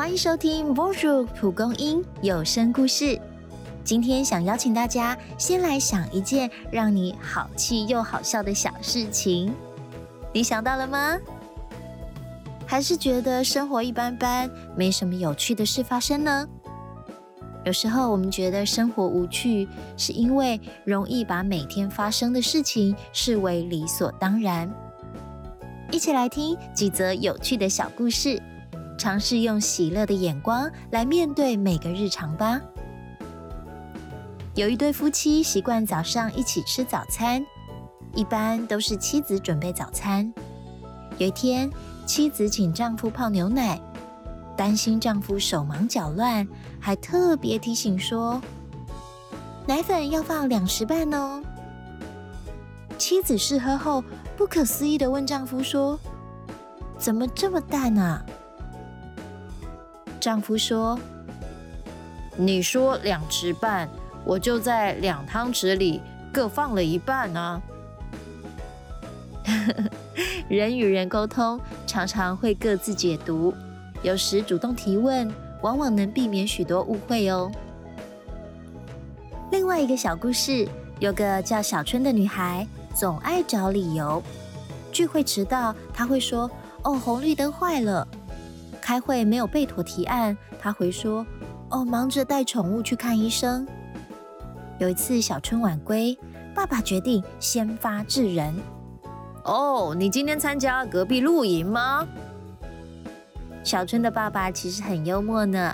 [0.00, 3.20] 欢迎收听 Bonjour 蒲公英有声故事。
[3.84, 9.54] 今天想邀请大家先来想一件让你好气又好笑的小事情，
[10.32, 11.18] 你想到了吗？
[12.66, 16.48] 还是觉得生活一般般，没什么有趣的事发生呢？
[17.66, 24.72] 有时候我们觉得生活无趣，是因为容易把每天发生的事情视为理所当然。
[25.92, 28.40] 一起来听几则有趣的小故事，
[29.00, 32.60] 尝试用喜乐的眼光来面对每个日常吧。
[34.54, 37.42] 有一对夫妻习惯早上一起吃早餐，
[38.14, 40.30] 一般都是妻子准备早餐。
[41.16, 41.70] 有一天，
[42.04, 43.80] 妻子请丈夫泡牛奶，
[44.54, 46.46] 担心丈夫手忙脚乱，
[46.78, 48.38] 还特别提醒说
[49.66, 51.42] ：“奶粉要放两时半哦。”
[52.98, 54.04] 妻子试喝后，
[54.36, 55.98] 不可思议的问丈夫说
[57.00, 58.22] ：“怎么这么淡啊？”
[60.20, 60.98] 丈夫说
[62.36, 63.88] ：“你说两匙半，
[64.24, 67.60] 我就在两汤匙里各放了一半啊。
[70.48, 73.54] ”人与人沟通常常会各自解读，
[74.02, 75.32] 有时主动提问，
[75.62, 77.50] 往往能避免许多误会哦。
[79.50, 82.66] 另外一个小故事，有个叫小春的女孩。
[82.92, 84.20] 总爱找理由，
[84.92, 86.50] 聚会迟到，她会说
[86.82, 88.06] ：“哦，红绿灯坏了。”
[88.90, 91.24] 开会没有备妥提案，他回说
[91.70, 93.64] ：“哦，忙着带宠物去看医生。”
[94.80, 96.18] 有一次小春晚归，
[96.56, 98.52] 爸爸决定先发制人
[99.46, 102.04] ：“哦，你今天参加隔壁露营吗？”
[103.62, 105.72] 小春的爸爸其实很幽默呢，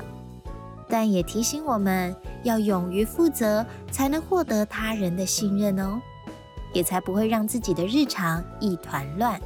[0.87, 5.99] 但也提醒我们要勇于负责，才能获得他人的信任哦。
[6.75, 9.41] 也才不会让自己的日常一团乱。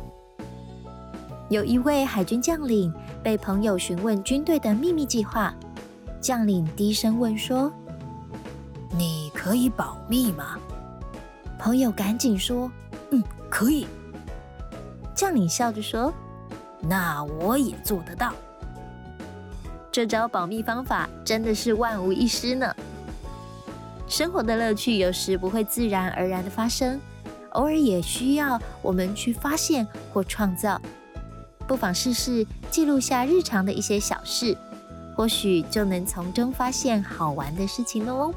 [1.50, 5.52] 有一位海军将领被朋友询问军队的秘密计划，
[6.20, 7.72] 将领低声问说
[8.96, 10.56] ：“你可以保密吗？”
[11.58, 12.70] 朋友赶紧说
[13.10, 13.88] ：“嗯，可以。”
[15.12, 16.14] 将领笑着说
[16.80, 18.32] ：“那我也做得到。”
[19.90, 22.72] 这招保密方法真的是万无一失呢。
[24.06, 27.00] 生活的乐趣有时不会自然而然的发生。
[27.54, 30.80] 偶尔也需要我们去发现或创造，
[31.70, 34.58] 不妨试试记录下日常的一些小事，
[35.14, 38.34] 或许就能从中发现好玩的事情喽。